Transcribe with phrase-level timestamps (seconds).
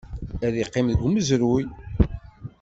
[0.45, 1.65] Ad yeqqim deg umezruy.